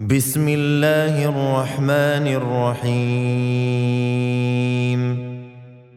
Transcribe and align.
بسم 0.00 0.48
الله 0.48 1.24
الرحمن 1.24 2.26
الرحيم. 2.26 3.02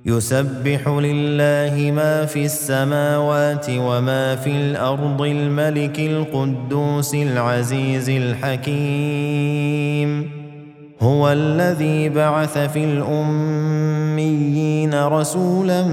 يسبح 0.06 0.88
لله 0.88 1.92
ما 1.92 2.26
في 2.26 2.46
السماوات 2.46 3.66
وما 3.70 4.36
في 4.36 4.50
الأرض 4.50 5.22
الملك 5.22 6.00
القدوس 6.00 7.16
العزيز 7.16 8.10
الحكيم. 8.10 8.76
هو 11.02 11.32
الذي 11.32 12.10
بعث 12.10 12.58
في 12.58 12.84
الأميين 12.84 14.24
رسولا 15.04 15.84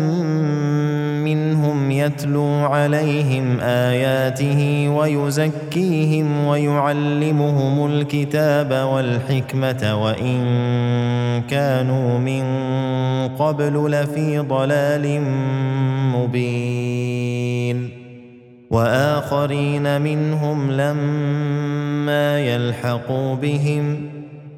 منهم 1.25 1.91
يتلو 1.91 2.46
عليهم 2.46 3.61
آياته 3.61 4.88
ويزكيهم 4.88 6.46
ويعلمهم 6.46 7.87
الكتاب 7.87 8.73
والحكمة 8.73 10.02
وإن 10.05 10.43
كانوا 11.51 12.19
من 12.19 12.45
قبل 13.37 13.91
لفي 13.91 14.38
ضلال 14.38 15.21
مبين. 16.15 17.88
وآخرين 18.71 20.01
منهم 20.01 20.71
لما 20.71 22.41
يلحقوا 22.41 23.34
بهم 23.34 24.21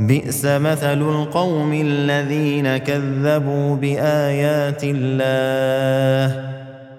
بئس 0.00 0.44
مثل 0.44 1.02
القوم 1.02 1.72
الذين 1.72 2.76
كذبوا 2.76 3.76
بآيات 3.76 4.84
الله 4.84 6.46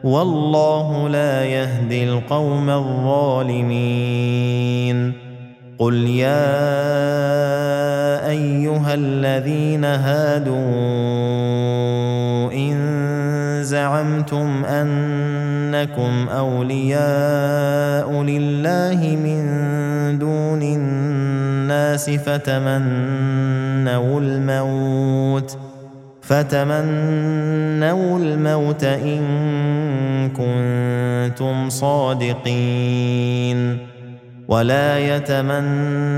والله 0.04 1.10
لا 1.10 1.46
يهدي 1.46 2.04
القوم 2.10 2.70
الظالمين 2.70 3.98
قل 5.80 5.96
يا 6.10 7.77
أيها 8.30 8.94
الذين 8.94 9.86
هادوا 9.86 10.58
إن 12.54 12.78
زعمتم 13.64 14.66
أنكم 14.66 16.30
أولياء 16.30 18.12
لله 18.24 19.18
من 19.24 19.44
دون 20.20 20.62
الناس 20.62 22.10
فتمنوا 22.10 23.40
الموت 24.22 25.58
فتمنوا 26.22 28.20
الموت 28.20 28.84
إن 28.84 29.22
كنتم 30.30 31.70
صادقين 31.70 33.08
ولا 34.48 35.00
يتمنونه 35.16 36.18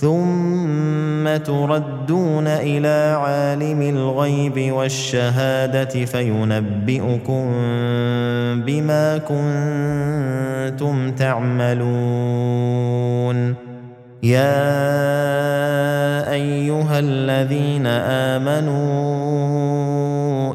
ثم 0.00 1.36
تردون 1.36 2.46
إلى 2.46 3.16
عالم 3.18 3.82
الغيب 3.82 4.72
والشهادة 4.72 6.04
فينبئكم 6.04 7.52
بما 8.66 9.18
كنتم 9.18 11.12
تعملون. 11.12 12.56
يا 14.22 14.72
أيها 16.32 16.98
الذين 16.98 17.86
آمنوا 17.86 19.25